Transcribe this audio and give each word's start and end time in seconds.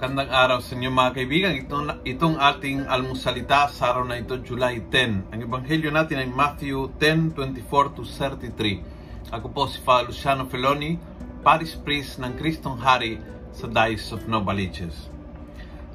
Magandang 0.00 0.32
araw 0.32 0.58
sa 0.64 0.80
inyo 0.80 0.88
mga 0.96 1.12
kaibigan. 1.12 1.52
Itong, 1.60 1.84
itong 2.08 2.40
ating 2.40 2.88
almusalita 2.88 3.68
sa 3.68 3.92
araw 3.92 4.08
na 4.08 4.16
ito, 4.16 4.32
July 4.40 4.80
10. 4.88 5.28
Ang 5.28 5.40
ebanghelyo 5.44 5.92
natin 5.92 6.24
ay 6.24 6.28
Matthew 6.32 6.88
10:24 6.96 8.00
to 8.00 8.08
33. 8.08 8.80
Ako 9.28 9.52
po 9.52 9.68
si 9.68 9.76
Father 9.84 10.08
Luciano 10.08 10.48
Feloni, 10.48 10.96
Paris 11.44 11.76
Priest 11.76 12.16
ng 12.16 12.32
Kristong 12.32 12.80
Hari 12.80 13.20
sa 13.52 13.68
Diocese 13.68 14.16
of 14.16 14.24
Novaliches. 14.24 15.12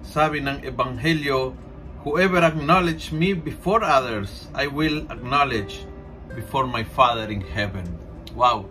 Sabi 0.06 0.38
ng 0.38 0.62
ebanghelyo, 0.62 1.58
Whoever 2.06 2.46
acknowledge 2.46 3.10
me 3.10 3.34
before 3.34 3.82
others, 3.82 4.54
I 4.54 4.70
will 4.70 5.10
acknowledge 5.10 5.82
before 6.38 6.70
my 6.70 6.86
Father 6.86 7.26
in 7.34 7.42
heaven. 7.42 7.90
Wow! 8.38 8.70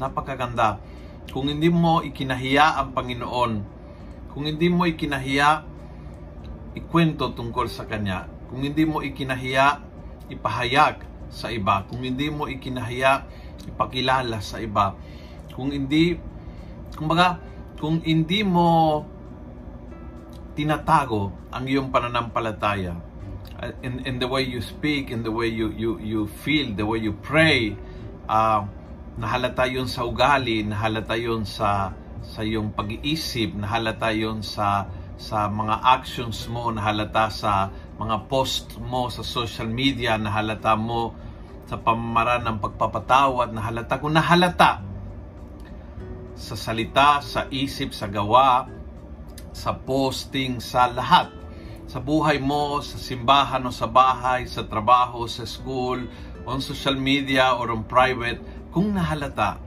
Napakaganda. 0.00 0.80
Kung 1.36 1.52
hindi 1.52 1.68
mo 1.68 2.00
ikinahiya 2.00 2.80
ang 2.80 2.96
Panginoon, 2.96 3.76
kung 4.38 4.46
hindi 4.46 4.70
mo 4.70 4.86
ikinahiya, 4.86 5.66
ikwento 6.78 7.34
tungkol 7.34 7.66
sa 7.66 7.90
Kanya. 7.90 8.30
Kung 8.46 8.62
hindi 8.62 8.86
mo 8.86 9.02
ikinahiya, 9.02 9.82
ipahayag 10.30 11.02
sa 11.26 11.50
iba. 11.50 11.82
Kung 11.90 12.06
hindi 12.06 12.30
mo 12.30 12.46
ikinahiya, 12.46 13.26
ipakilala 13.66 14.38
sa 14.38 14.62
iba. 14.62 14.94
Kung 15.50 15.74
hindi, 15.74 16.14
kumbaga, 16.94 17.42
kung 17.82 17.98
hindi 17.98 18.46
mo 18.46 19.02
tinatago 20.54 21.50
ang 21.50 21.66
iyong 21.66 21.90
pananampalataya, 21.90 22.94
uh, 23.58 23.74
in, 23.82 24.06
in 24.06 24.22
the 24.22 24.28
way 24.30 24.46
you 24.46 24.62
speak, 24.62 25.10
in 25.10 25.26
the 25.26 25.34
way 25.34 25.50
you, 25.50 25.74
you, 25.74 25.98
you 25.98 26.30
feel, 26.46 26.70
the 26.78 26.86
way 26.86 27.02
you 27.02 27.10
pray, 27.26 27.74
uh, 28.30 28.62
nahalata 29.18 29.66
yun 29.66 29.90
sa 29.90 30.06
ugali, 30.06 30.62
nahalata 30.62 31.18
yun 31.18 31.42
sa 31.42 31.90
sa 32.22 32.42
iyong 32.42 32.74
pag-iisip, 32.74 33.54
nahalata 33.54 34.10
yun 34.14 34.42
sa 34.42 34.86
sa 35.18 35.50
mga 35.50 35.82
actions 35.82 36.46
mo, 36.46 36.70
nahalata 36.70 37.26
sa 37.26 37.74
mga 37.98 38.30
post 38.30 38.78
mo 38.78 39.10
sa 39.10 39.26
social 39.26 39.66
media, 39.66 40.14
nahalata 40.14 40.78
mo 40.78 41.10
sa 41.66 41.74
pamamaraan 41.74 42.46
ng 42.46 42.58
pagpapatawad, 42.62 43.50
nahalata 43.50 43.98
kung 43.98 44.14
nahalata 44.14 44.78
sa 46.38 46.54
salita, 46.54 47.18
sa 47.18 47.50
isip, 47.50 47.90
sa 47.90 48.06
gawa, 48.06 48.70
sa 49.50 49.74
posting, 49.74 50.62
sa 50.62 50.86
lahat. 50.86 51.34
Sa 51.90 51.98
buhay 51.98 52.38
mo, 52.38 52.78
sa 52.78 52.94
simbahan 52.94 53.66
o 53.66 53.74
sa 53.74 53.90
bahay, 53.90 54.46
sa 54.46 54.62
trabaho, 54.62 55.26
sa 55.26 55.42
school, 55.42 56.06
on 56.46 56.62
social 56.62 56.94
media 56.94 57.58
or 57.58 57.74
on 57.74 57.82
private, 57.84 58.38
kung 58.70 58.94
nahalata 58.94 59.58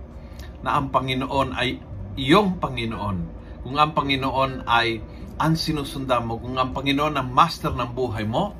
na 0.64 0.80
ang 0.80 0.90
Panginoon 0.90 1.54
ay 1.60 1.91
iyong 2.18 2.60
Panginoon, 2.60 3.18
kung 3.62 3.76
ang 3.78 3.92
Panginoon 3.94 4.66
ay 4.66 5.00
ang 5.42 5.54
sinusundan 5.58 6.26
mo, 6.28 6.38
kung 6.38 6.58
ang 6.58 6.74
Panginoon 6.76 7.18
ang 7.18 7.30
master 7.30 7.74
ng 7.74 7.92
buhay 7.98 8.26
mo, 8.26 8.54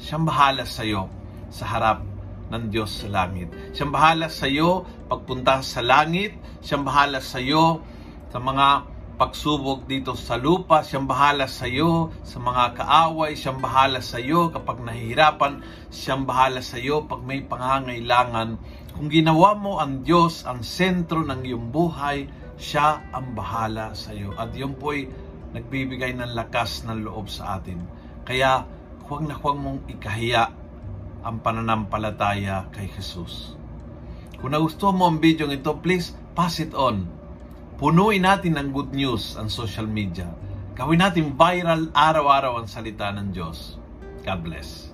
siyang 0.00 0.24
bahala 0.26 0.64
sa 0.64 0.86
iyo 0.86 1.10
sa 1.50 1.66
harap 1.66 2.02
ng 2.50 2.64
Diyos 2.70 2.90
sa 2.90 3.08
langit. 3.10 3.50
Siyang 3.74 3.94
bahala 3.94 4.26
sa 4.26 4.46
iyo 4.50 4.86
pagpunta 5.06 5.62
sa 5.62 5.82
langit, 5.82 6.34
siyang 6.62 6.82
bahala 6.82 7.22
sa 7.22 7.38
iyo 7.38 7.82
sa 8.30 8.38
mga 8.38 8.86
pagsubok 9.20 9.84
dito 9.84 10.16
sa 10.16 10.40
lupa, 10.40 10.80
siyang 10.80 11.04
bahala 11.04 11.44
sa 11.44 11.68
iyo 11.68 12.08
sa 12.24 12.40
mga 12.40 12.80
kaaway, 12.80 13.36
siyang 13.36 13.60
bahala 13.60 14.00
sa 14.00 14.16
iyo 14.16 14.48
kapag 14.48 14.80
nahihirapan, 14.80 15.60
siyang 15.92 16.24
bahala 16.24 16.64
sa 16.64 16.80
iyo 16.80 17.04
pag 17.04 17.20
may 17.20 17.44
pangangailangan. 17.44 18.56
Kung 18.96 19.08
ginawa 19.12 19.52
mo 19.54 19.76
ang 19.76 20.02
Diyos 20.02 20.48
ang 20.48 20.64
sentro 20.64 21.20
ng 21.20 21.44
iyong 21.44 21.68
buhay, 21.68 22.39
siya 22.60 23.08
ang 23.10 23.32
bahala 23.32 23.96
sa 23.96 24.12
iyo. 24.12 24.36
At 24.36 24.52
yun 24.52 24.76
po'y 24.76 25.08
nagbibigay 25.56 26.12
ng 26.14 26.36
lakas 26.36 26.84
ng 26.84 27.02
loob 27.08 27.32
sa 27.32 27.58
atin. 27.58 27.80
Kaya 28.28 28.68
huwag 29.08 29.24
na 29.24 29.34
huwag 29.34 29.56
mong 29.56 29.88
ikahiya 29.88 30.52
ang 31.24 31.40
pananampalataya 31.40 32.68
kay 32.70 32.86
Jesus. 32.92 33.56
Kung 34.36 34.52
nagustuhan 34.52 34.94
mo 34.94 35.08
ang 35.08 35.18
video 35.18 35.48
ito, 35.48 35.72
please 35.80 36.12
pass 36.36 36.60
it 36.60 36.76
on 36.76 37.20
Punuin 37.80 38.28
natin 38.28 38.60
ng 38.60 38.76
good 38.76 38.92
news 38.92 39.40
ang 39.40 39.48
social 39.48 39.88
media. 39.88 40.28
Gawin 40.76 41.00
natin 41.00 41.32
viral 41.32 41.88
araw-araw 41.96 42.60
ang 42.60 42.68
salita 42.68 43.08
ng 43.08 43.32
Diyos. 43.32 43.80
God 44.20 44.40
bless. 44.44 44.92